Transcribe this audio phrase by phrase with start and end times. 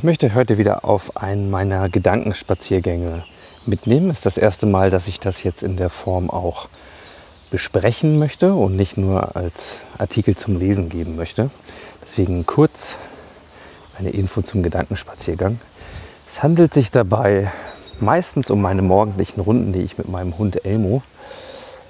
[0.00, 3.22] ich möchte heute wieder auf einen meiner Gedankenspaziergänge
[3.66, 4.08] mitnehmen.
[4.08, 6.68] Es ist das erste Mal, dass ich das jetzt in der Form auch
[7.50, 11.50] besprechen möchte und nicht nur als Artikel zum Lesen geben möchte.
[12.02, 12.96] Deswegen kurz
[13.98, 15.60] eine Info zum Gedankenspaziergang.
[16.26, 17.52] Es handelt sich dabei
[18.00, 21.02] meistens um meine morgendlichen Runden, die ich mit meinem Hund Elmo,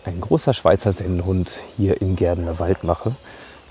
[0.05, 3.15] ein großer Schweizer Sennenhund, hier im Gärdener Wald mache.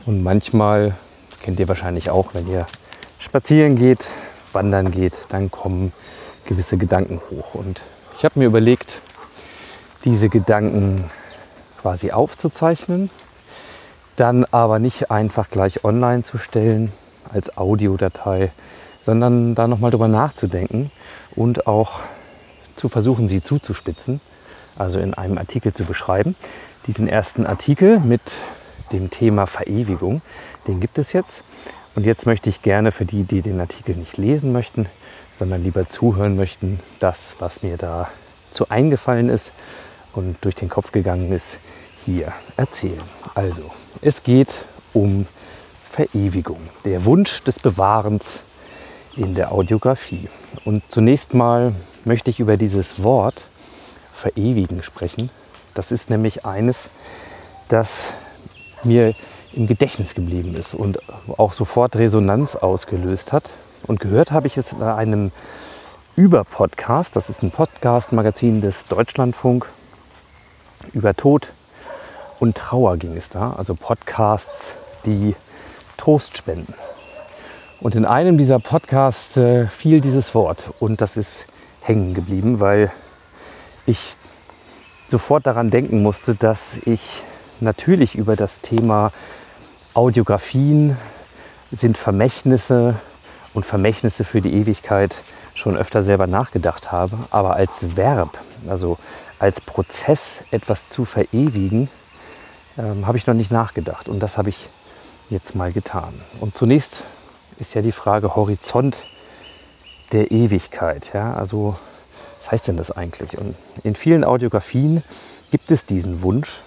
[0.05, 0.95] Und manchmal,
[1.43, 2.67] kennt ihr wahrscheinlich auch, wenn ihr
[3.19, 4.07] spazieren geht,
[4.53, 5.93] wandern geht, dann kommen
[6.45, 7.53] gewisse Gedanken hoch.
[7.55, 7.81] Und
[8.17, 8.99] ich habe mir überlegt,
[10.05, 11.03] diese Gedanken
[11.81, 13.09] quasi aufzuzeichnen,
[14.15, 16.91] dann aber nicht einfach gleich online zu stellen
[17.31, 18.51] als Audiodatei,
[19.03, 20.91] sondern da nochmal drüber nachzudenken
[21.35, 22.01] und auch
[22.75, 24.19] zu versuchen, sie zuzuspitzen,
[24.77, 26.35] also in einem Artikel zu beschreiben.
[26.87, 28.21] Diesen ersten Artikel mit
[28.91, 30.21] dem Thema Verewigung,
[30.67, 31.43] den gibt es jetzt.
[31.99, 34.85] Und jetzt möchte ich gerne für die, die den Artikel nicht lesen möchten,
[35.33, 39.51] sondern lieber zuhören möchten, das, was mir dazu eingefallen ist
[40.13, 41.59] und durch den Kopf gegangen ist,
[42.05, 43.01] hier erzählen.
[43.35, 43.69] Also,
[44.01, 44.47] es geht
[44.93, 45.27] um
[45.83, 48.39] Verewigung, der Wunsch des Bewahrens
[49.17, 50.29] in der Audiografie.
[50.63, 51.75] Und zunächst mal
[52.05, 53.43] möchte ich über dieses Wort
[54.13, 55.31] verewigen sprechen.
[55.73, 56.87] Das ist nämlich eines,
[57.67, 58.13] das
[58.83, 59.13] mir
[59.53, 60.99] im Gedächtnis geblieben ist und
[61.37, 63.51] auch sofort Resonanz ausgelöst hat.
[63.87, 65.31] Und gehört habe ich es in einem
[66.15, 69.67] Über-Podcast, das ist ein Podcast-Magazin des Deutschlandfunk,
[70.93, 71.53] über Tod
[72.39, 74.73] und Trauer ging es da, also Podcasts,
[75.05, 75.35] die
[75.97, 76.73] Trost spenden.
[77.81, 81.47] Und in einem dieser Podcasts äh, fiel dieses Wort und das ist
[81.81, 82.91] hängen geblieben, weil
[83.85, 84.15] ich
[85.07, 87.23] sofort daran denken musste, dass ich
[87.61, 89.11] natürlich über das Thema
[89.93, 90.97] Audiografien
[91.71, 92.95] sind Vermächtnisse
[93.53, 95.15] und Vermächtnisse für die Ewigkeit
[95.55, 98.37] schon öfter selber nachgedacht habe, aber als Verb,
[98.67, 98.97] also
[99.39, 101.89] als Prozess etwas zu verewigen,
[102.77, 104.69] ähm, habe ich noch nicht nachgedacht und das habe ich
[105.29, 106.13] jetzt mal getan.
[106.39, 107.03] Und zunächst
[107.59, 108.99] ist ja die Frage Horizont
[110.11, 111.11] der Ewigkeit.
[111.13, 111.33] Ja?
[111.33, 111.75] Also
[112.39, 113.37] was heißt denn das eigentlich?
[113.37, 115.03] Und in vielen Audiografien
[115.51, 116.61] gibt es diesen Wunsch,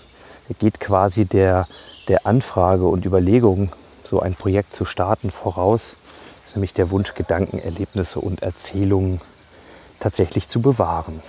[0.58, 1.66] geht quasi der,
[2.08, 3.72] der Anfrage und Überlegung,
[4.04, 5.94] so ein Projekt zu starten, voraus.
[6.40, 9.20] Das ist nämlich der Wunsch, Gedanken, Erlebnisse und Erzählungen
[10.00, 11.20] tatsächlich zu bewahren.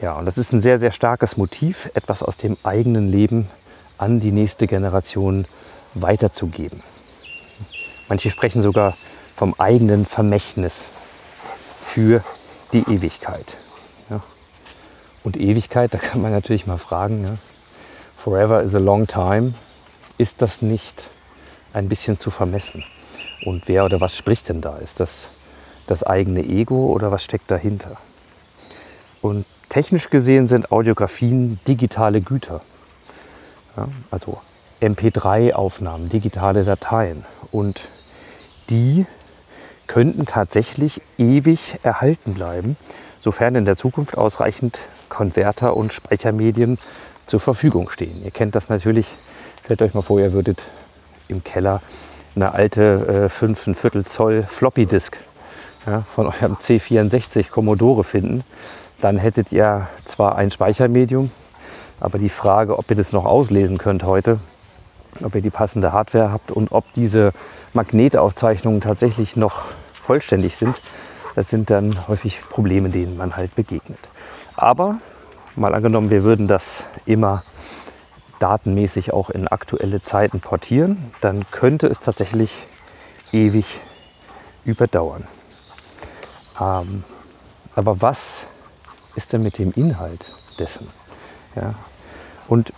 [0.00, 3.48] Ja, und das ist ein sehr, sehr starkes Motiv, etwas aus dem eigenen Leben
[3.98, 5.46] an die nächste Generation
[5.94, 6.82] weiterzugeben.
[8.08, 8.96] Manche sprechen sogar
[9.34, 10.82] vom eigenen Vermächtnis
[11.86, 12.22] für
[12.72, 13.56] die Ewigkeit.
[14.10, 14.20] Ja.
[15.24, 17.38] Und Ewigkeit, da kann man natürlich mal fragen, ja,
[18.22, 19.54] forever is a long time,
[20.18, 21.04] ist das nicht
[21.72, 22.84] ein bisschen zu vermessen?
[23.44, 24.76] Und wer oder was spricht denn da?
[24.76, 25.28] Ist das
[25.86, 27.96] das eigene Ego oder was steckt dahinter?
[29.20, 32.60] Und Technisch gesehen sind Audiografien digitale Güter.
[33.74, 34.38] Ja, also
[34.82, 37.24] MP3-Aufnahmen, digitale Dateien.
[37.52, 37.88] Und
[38.68, 39.06] die
[39.86, 42.76] könnten tatsächlich ewig erhalten bleiben,
[43.18, 44.78] sofern in der Zukunft ausreichend
[45.08, 46.78] Konverter und Speichermedien
[47.26, 48.22] zur Verfügung stehen.
[48.24, 49.06] Ihr kennt das natürlich,
[49.64, 50.62] stellt euch mal vor, ihr würdet
[51.28, 51.80] im Keller
[52.34, 55.18] eine alte äh, 5 Viertel Zoll Floppy Disk
[55.86, 58.44] ja, von eurem C64 Commodore finden
[59.02, 61.30] dann hättet ihr zwar ein Speichermedium,
[62.00, 64.38] aber die Frage, ob ihr das noch auslesen könnt heute,
[65.22, 67.32] ob ihr die passende Hardware habt und ob diese
[67.74, 70.80] Magnetaufzeichnungen tatsächlich noch vollständig sind,
[71.34, 73.98] das sind dann häufig Probleme, denen man halt begegnet.
[74.54, 74.96] Aber
[75.56, 77.42] mal angenommen, wir würden das immer
[78.38, 82.66] datenmäßig auch in aktuelle Zeiten portieren, dann könnte es tatsächlich
[83.32, 83.80] ewig
[84.64, 85.24] überdauern.
[86.60, 87.04] Ähm,
[87.74, 88.46] aber was
[89.14, 90.26] ist denn mit dem Inhalt
[90.58, 90.88] dessen?
[91.54, 91.74] Ja?
[92.48, 92.72] Und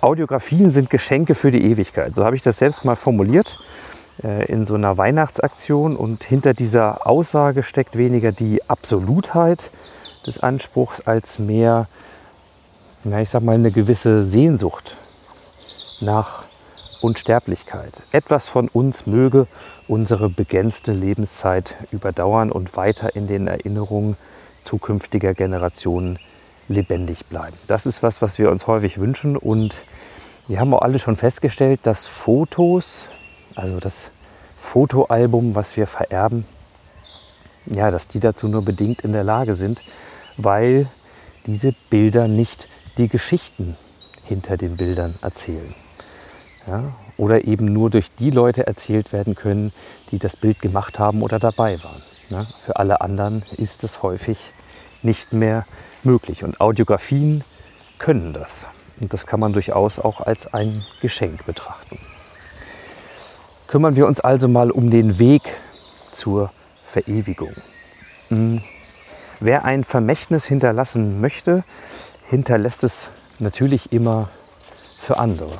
[0.00, 2.14] Audiografien sind Geschenke für die Ewigkeit.
[2.14, 3.58] So habe ich das selbst mal formuliert
[4.24, 5.94] äh, in so einer Weihnachtsaktion.
[5.94, 9.70] Und hinter dieser Aussage steckt weniger die Absolutheit
[10.26, 11.86] des Anspruchs als mehr,
[13.04, 14.96] na, ich sag mal, eine gewisse Sehnsucht
[16.00, 16.44] nach
[17.00, 18.04] Unsterblichkeit.
[18.12, 19.48] Etwas von uns möge
[19.88, 24.16] unsere begrenzte Lebenszeit überdauern und weiter in den Erinnerungen
[24.62, 26.20] zukünftiger Generationen
[26.68, 27.56] lebendig bleiben.
[27.66, 29.82] Das ist was, was wir uns häufig wünschen und
[30.46, 33.08] wir haben auch alle schon festgestellt, dass Fotos,
[33.56, 34.10] also das
[34.56, 36.46] Fotoalbum, was wir vererben,
[37.66, 39.82] ja, dass die dazu nur bedingt in der Lage sind,
[40.36, 40.86] weil
[41.46, 43.76] diese Bilder nicht die Geschichten
[44.24, 45.74] hinter den Bildern erzählen.
[46.66, 46.92] Ja?
[47.16, 49.72] Oder eben nur durch die Leute erzählt werden können,
[50.10, 52.02] die das Bild gemacht haben oder dabei waren.
[52.30, 52.46] Ja?
[52.64, 54.52] Für alle anderen ist es häufig
[55.02, 55.66] nicht mehr
[56.02, 56.44] möglich.
[56.44, 57.44] Und Audiografien
[57.98, 58.66] können das.
[59.00, 61.98] Und das kann man durchaus auch als ein Geschenk betrachten.
[63.66, 65.42] Kümmern wir uns also mal um den Weg
[66.12, 66.52] zur
[66.84, 67.54] Verewigung.
[68.28, 68.62] Hm.
[69.40, 71.64] Wer ein Vermächtnis hinterlassen möchte,
[72.32, 74.30] hinterlässt es natürlich immer
[74.98, 75.52] für andere,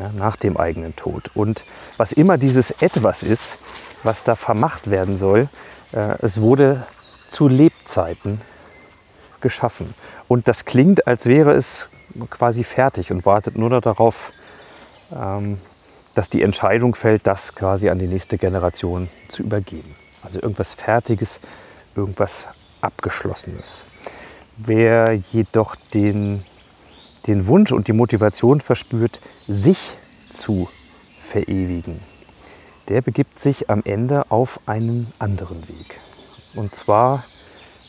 [0.00, 1.30] ja, nach dem eigenen Tod.
[1.34, 1.62] Und
[1.96, 3.58] was immer dieses Etwas ist,
[4.02, 5.48] was da vermacht werden soll,
[5.92, 6.84] äh, es wurde
[7.30, 8.40] zu Lebzeiten
[9.40, 9.94] geschaffen.
[10.26, 11.88] Und das klingt, als wäre es
[12.28, 14.32] quasi fertig und wartet nur noch darauf,
[15.14, 15.58] ähm,
[16.16, 19.94] dass die Entscheidung fällt, das quasi an die nächste Generation zu übergeben.
[20.24, 21.38] Also irgendwas Fertiges,
[21.94, 22.48] irgendwas
[22.80, 23.84] Abgeschlossenes.
[24.60, 26.42] Wer jedoch den,
[27.28, 29.92] den Wunsch und die Motivation verspürt, sich
[30.32, 30.68] zu
[31.20, 32.00] verewigen,
[32.88, 36.00] der begibt sich am Ende auf einen anderen Weg.
[36.56, 37.22] Und zwar,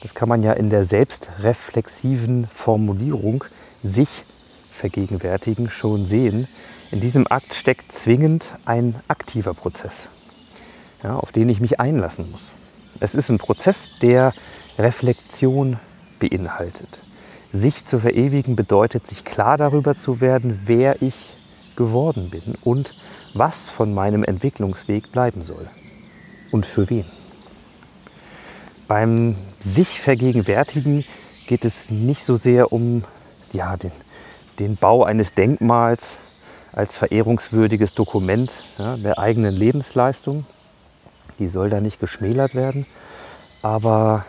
[0.04, 3.44] das kann man ja in der selbstreflexiven Formulierung
[3.82, 4.26] sich
[4.70, 6.48] vergegenwärtigen schon sehen.
[6.92, 10.08] In diesem Akt steckt zwingend ein aktiver Prozess,
[11.02, 12.54] ja, auf den ich mich einlassen muss.
[13.00, 14.34] Es ist ein Prozess, der
[14.78, 15.80] Reflexion
[16.20, 17.00] beinhaltet.
[17.52, 21.36] Sich zu verewigen bedeutet, sich klar darüber zu werden, wer ich
[21.76, 22.94] geworden bin und
[23.34, 25.68] was von meinem Entwicklungsweg bleiben soll
[26.52, 27.06] und für wen.
[28.88, 31.06] Beim sich vergegenwärtigen
[31.48, 33.04] geht es nicht so sehr um
[33.54, 33.92] ja, den,
[34.60, 36.20] den Bau eines Denkmals
[36.74, 40.46] als verehrungswürdiges Dokument ja, der eigenen Lebensleistung.
[41.40, 42.86] Die soll da nicht geschmälert werden.
[43.62, 44.26] Aber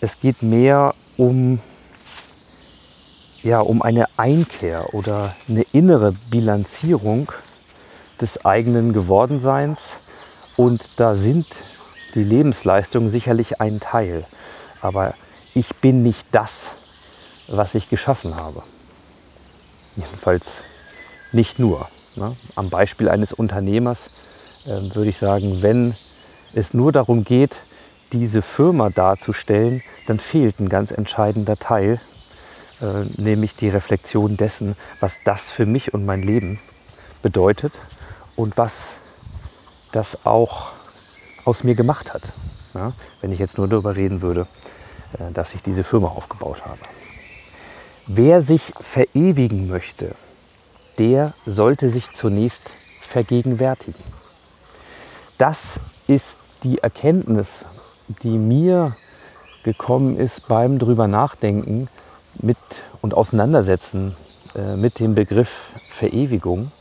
[0.00, 1.60] es geht mehr um,
[3.42, 7.30] ja, um eine Einkehr oder eine innere Bilanzierung
[8.20, 9.80] des eigenen Gewordenseins.
[10.56, 11.46] Und da sind
[12.14, 14.24] die Lebensleistungen sicherlich ein Teil.
[14.80, 15.14] Aber
[15.54, 16.70] ich bin nicht das,
[17.48, 18.62] was ich geschaffen habe.
[19.96, 20.58] Jedenfalls
[21.32, 21.88] nicht nur.
[22.16, 22.34] Ne?
[22.56, 25.94] Am Beispiel eines Unternehmers äh, würde ich sagen, wenn
[26.54, 27.60] es nur darum geht,
[28.12, 32.00] diese Firma darzustellen, dann fehlt ein ganz entscheidender Teil,
[32.80, 36.58] äh, nämlich die Reflexion dessen, was das für mich und mein Leben
[37.22, 37.78] bedeutet
[38.36, 38.96] und was
[39.92, 40.70] das auch
[41.44, 42.22] aus mir gemacht hat.
[42.74, 42.92] Ja?
[43.20, 44.46] Wenn ich jetzt nur darüber reden würde,
[45.18, 46.78] äh, dass ich diese Firma aufgebaut habe.
[48.06, 50.14] Wer sich verewigen möchte,
[50.98, 54.02] der sollte sich zunächst vergegenwärtigen.
[55.38, 57.64] Das ist die Erkenntnis
[58.22, 58.96] die mir
[59.62, 61.88] gekommen ist beim drüber nachdenken
[62.34, 62.56] mit
[63.02, 64.16] und auseinandersetzen
[64.54, 66.72] äh, mit dem Begriff Verewigung,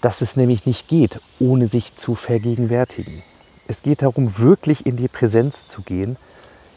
[0.00, 3.22] dass es nämlich nicht geht, ohne sich zu vergegenwärtigen.
[3.66, 6.16] Es geht darum, wirklich in die Präsenz zu gehen,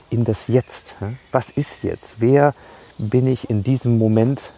[0.09, 0.95] in das Jetzt.
[1.31, 2.15] Was ist jetzt?
[2.19, 2.53] Wer
[2.97, 4.53] bin ich in diesem Moment?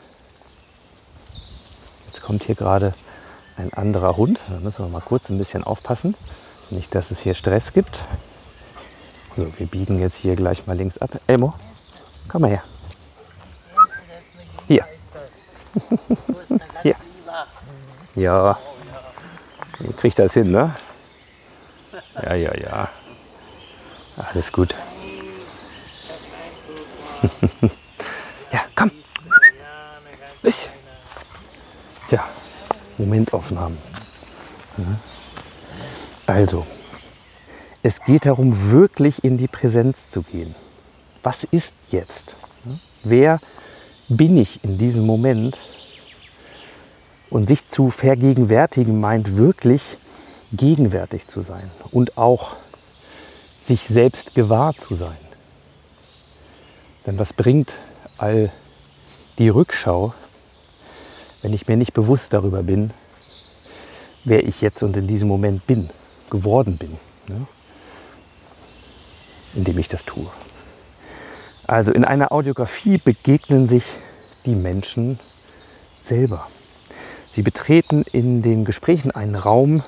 [2.05, 2.93] Jetzt kommt hier gerade
[3.57, 4.39] ein anderer Hund.
[4.47, 6.13] Da müssen wir mal kurz ein bisschen aufpassen.
[6.69, 8.05] Nicht, dass es hier Stress gibt.
[9.39, 11.11] So, wir biegen jetzt hier gleich mal links ab.
[11.25, 11.53] Elmo,
[12.27, 12.63] komm mal her.
[14.67, 14.85] Hier.
[16.83, 16.95] hier.
[18.15, 18.59] Ja.
[19.79, 20.75] Ihr kriegt das hin, ne?
[22.21, 22.89] Ja, ja, ja.
[24.17, 24.75] Alles gut.
[28.51, 28.91] ja, komm.
[30.41, 30.73] Bisschen.
[32.09, 32.27] Tja,
[32.97, 33.77] Momentaufnahmen.
[36.27, 36.65] Also,
[37.83, 40.55] es geht darum, wirklich in die Präsenz zu gehen.
[41.23, 42.35] Was ist jetzt?
[43.03, 43.39] Wer
[44.09, 45.57] bin ich in diesem Moment?
[47.29, 49.97] Und sich zu vergegenwärtigen meint wirklich
[50.51, 52.55] gegenwärtig zu sein und auch
[53.63, 55.19] sich selbst gewahr zu sein.
[57.05, 57.73] Denn was bringt
[58.17, 58.51] all
[59.37, 60.13] die Rückschau,
[61.43, 62.91] wenn ich mir nicht bewusst darüber bin,
[64.25, 65.89] wer ich jetzt und in diesem Moment bin,
[66.31, 66.97] geworden bin?
[67.27, 67.47] Ne?
[69.55, 70.27] Indem ich das tue.
[71.67, 73.83] Also in einer Audiografie begegnen sich
[74.45, 75.19] die Menschen
[75.99, 76.47] selber.
[77.29, 79.83] Sie betreten in den Gesprächen einen Raum,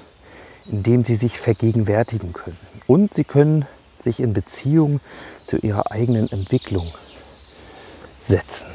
[0.68, 2.60] in dem sie sich vergegenwärtigen können.
[2.88, 3.66] Und sie können
[4.00, 5.00] sich in Beziehung
[5.46, 6.92] zu ihrer eigenen Entwicklung
[8.24, 8.68] setzen.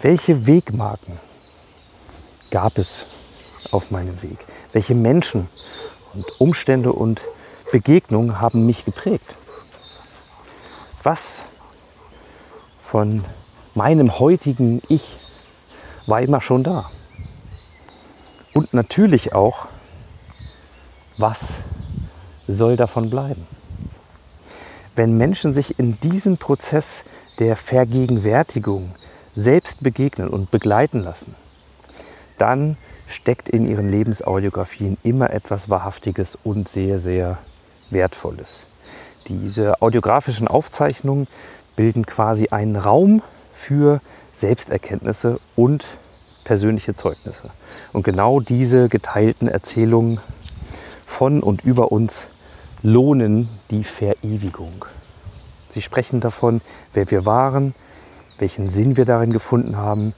[0.00, 1.18] Welche Wegmarken
[2.50, 3.04] gab es
[3.72, 4.38] auf meinem Weg?
[4.78, 5.48] Welche Menschen
[6.14, 7.26] und Umstände und
[7.72, 9.34] Begegnungen haben mich geprägt?
[11.02, 11.46] Was
[12.78, 13.24] von
[13.74, 15.18] meinem heutigen Ich
[16.06, 16.88] war immer schon da.
[18.54, 19.66] Und natürlich auch,
[21.16, 21.54] was
[22.46, 23.48] soll davon bleiben?
[24.94, 27.02] Wenn Menschen sich in diesem Prozess
[27.40, 28.94] der Vergegenwärtigung
[29.34, 31.34] selbst begegnen und begleiten lassen,
[32.38, 32.76] dann
[33.08, 37.38] steckt in ihren Lebensaudiographien immer etwas Wahrhaftiges und sehr, sehr
[37.90, 38.66] Wertvolles.
[39.28, 41.26] Diese audiografischen Aufzeichnungen
[41.76, 43.22] bilden quasi einen Raum
[43.52, 44.00] für
[44.32, 45.86] Selbsterkenntnisse und
[46.44, 47.50] persönliche Zeugnisse.
[47.92, 50.20] Und genau diese geteilten Erzählungen
[51.06, 52.28] von und über uns
[52.82, 54.84] lohnen die Verewigung.
[55.70, 56.60] Sie sprechen davon,
[56.92, 57.74] wer wir waren,
[58.38, 60.14] welchen Sinn wir darin gefunden haben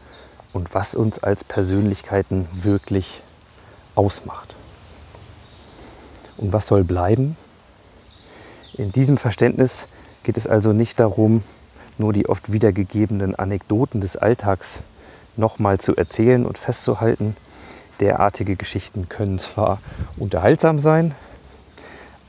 [0.52, 3.22] und was uns als Persönlichkeiten wirklich
[3.94, 4.56] ausmacht.
[6.36, 7.36] Und was soll bleiben?
[8.74, 9.86] In diesem Verständnis
[10.22, 11.42] geht es also nicht darum,
[11.98, 14.82] nur die oft wiedergegebenen Anekdoten des Alltags
[15.36, 17.36] nochmal zu erzählen und festzuhalten.
[18.00, 19.80] Derartige Geschichten können zwar
[20.16, 21.14] unterhaltsam sein,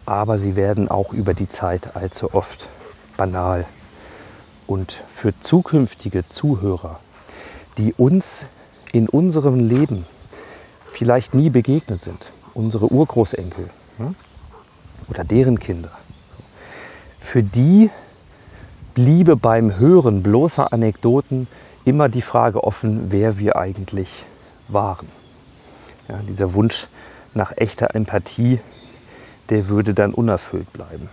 [0.06, 2.68] aber sie werden auch über die Zeit allzu oft
[3.16, 3.66] banal.
[4.68, 7.00] Und für zukünftige Zuhörer,
[7.78, 8.46] die uns
[8.92, 10.06] in unserem Leben
[10.92, 13.70] vielleicht nie begegnet sind, unsere Urgroßenkel
[15.08, 15.92] oder deren Kinder,
[17.20, 17.90] für die
[18.94, 21.48] bliebe beim Hören bloßer Anekdoten
[21.86, 24.26] immer die Frage offen, wer wir eigentlich
[24.68, 25.08] waren.
[26.08, 26.88] Ja, dieser Wunsch
[27.34, 28.60] nach echter Empathie,
[29.50, 31.10] der würde dann unerfüllt bleiben.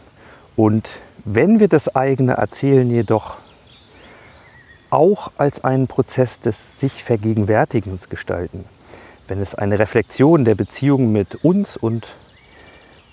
[0.57, 0.91] Und
[1.25, 3.37] wenn wir das eigene Erzählen jedoch
[4.91, 8.65] auch als einen Prozess des sich Vergegenwärtigens gestalten,
[9.27, 12.11] wenn es eine Reflexion der Beziehung mit uns und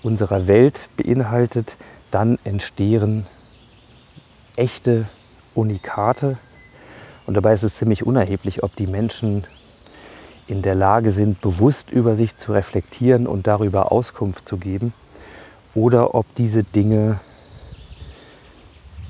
[0.03, 1.77] unserer Welt beinhaltet,
[2.12, 3.25] dann entstehen
[4.55, 5.05] echte
[5.53, 6.38] Unikate.
[7.25, 9.46] Und dabei ist es ziemlich unerheblich, ob die Menschen
[10.48, 14.94] in der Lage sind, bewusst über sich zu reflektieren und darüber Auskunft zu geben,
[15.74, 17.20] oder ob diese Dinge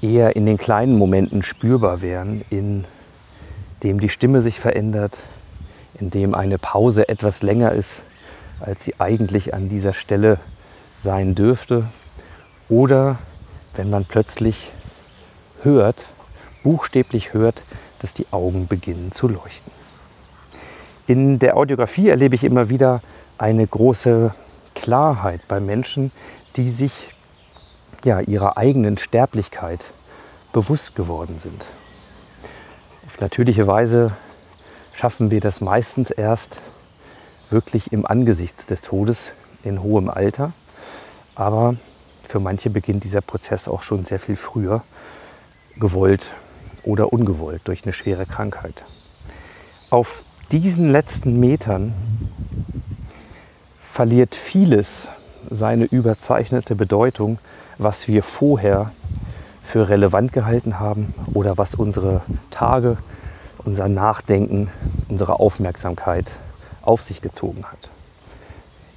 [0.02, 2.86] eher in den kleinen Momenten spürbar wären, in
[3.84, 5.20] dem die Stimme sich verändert,
[6.00, 8.04] in dem eine Pause etwas länger ist,
[8.60, 10.40] als sie eigentlich an dieser Stelle
[11.02, 11.86] sein dürfte,
[12.68, 13.18] oder
[13.76, 14.72] wenn man plötzlich
[15.62, 16.08] hört,
[16.64, 17.64] buchstäblich hört,
[18.00, 19.72] dass die Augen beginnen zu leuchten.
[21.08, 23.02] In der Audiografie erlebe ich immer wieder
[23.38, 24.34] eine große
[24.74, 26.12] Klarheit bei Menschen,
[26.56, 27.15] die sich
[28.06, 29.84] ja, ihrer eigenen Sterblichkeit
[30.54, 31.66] bewusst geworden sind.
[33.06, 34.14] Auf natürliche Weise
[34.94, 36.58] schaffen wir das meistens erst
[37.50, 39.34] wirklich im Angesicht des Todes
[39.64, 40.54] in hohem Alter.
[41.36, 41.76] Aber
[42.28, 44.84] für manche beginnt dieser Prozess auch schon sehr viel früher
[45.78, 46.32] gewollt
[46.84, 48.86] oder ungewollt durch eine schwere Krankheit.
[49.90, 51.94] Auf diesen letzten Metern
[53.82, 55.08] verliert vieles
[55.50, 57.40] seine überzeichnete Bedeutung,
[57.78, 58.92] was wir vorher
[59.64, 62.98] für relevant gehalten haben oder was unsere Tage,
[63.64, 64.70] unser Nachdenken,
[65.10, 66.32] unsere Aufmerksamkeit
[66.82, 67.90] auf sich gezogen hat.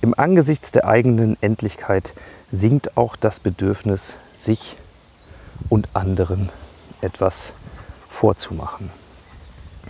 [0.01, 2.13] Im Angesichts der eigenen Endlichkeit
[2.53, 4.77] sinkt auch das Bedürfnis, sich
[5.69, 6.51] und anderen
[7.01, 7.53] etwas
[8.09, 8.91] vorzumachen.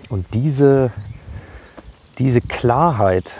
[0.09, 0.90] Und diese,
[2.18, 3.33] diese Klarheit,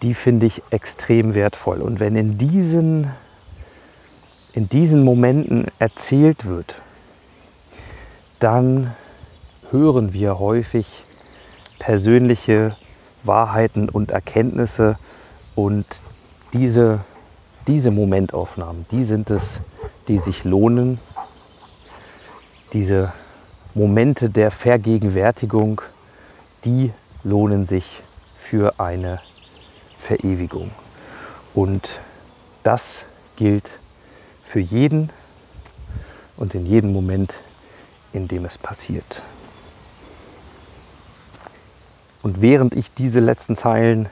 [0.00, 1.80] die finde ich extrem wertvoll.
[1.82, 3.10] Und wenn in diesen,
[4.52, 6.80] in diesen Momenten erzählt wird,
[8.38, 8.94] dann
[9.70, 11.04] hören wir häufig
[11.78, 12.76] persönliche
[13.22, 14.98] Wahrheiten und Erkenntnisse
[15.54, 15.86] und
[16.52, 17.00] diese,
[17.66, 19.60] diese Momentaufnahmen, die sind es,
[20.08, 20.98] die sich lohnen
[22.72, 23.12] diese
[23.74, 25.82] Momente der Vergegenwärtigung,
[26.64, 26.92] die
[27.22, 28.02] lohnen sich
[28.34, 29.20] für eine
[29.96, 30.70] Verewigung.
[31.54, 32.00] Und
[32.62, 33.04] das
[33.36, 33.78] gilt
[34.44, 35.10] für jeden
[36.36, 37.34] und in jedem Moment,
[38.12, 39.22] in dem es passiert.
[42.22, 44.08] Und während ich diese letzten Zeilen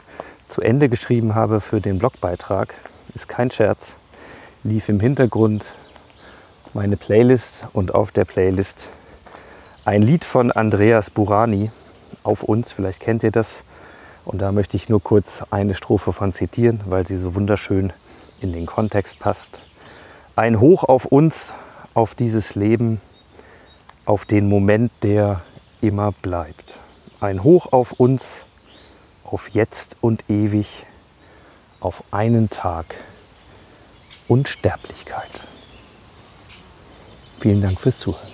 [0.48, 2.74] zu Ende geschrieben habe für den Blogbeitrag,
[3.14, 3.94] ist kein Scherz,
[4.64, 5.64] lief im Hintergrund
[6.74, 8.88] meine Playlist und auf der Playlist
[9.84, 11.70] ein Lied von Andreas Burani
[12.22, 12.72] auf uns.
[12.72, 13.62] Vielleicht kennt ihr das.
[14.24, 17.92] Und da möchte ich nur kurz eine Strophe von zitieren, weil sie so wunderschön
[18.40, 19.60] in den Kontext passt.
[20.36, 21.52] Ein Hoch auf uns,
[21.92, 23.00] auf dieses Leben,
[24.04, 25.42] auf den Moment, der
[25.80, 26.78] immer bleibt.
[27.20, 28.44] Ein Hoch auf uns,
[29.24, 30.86] auf jetzt und ewig,
[31.80, 32.94] auf einen Tag
[34.28, 35.30] Unsterblichkeit.
[37.40, 38.28] Vielen Dank fürs Zuhören.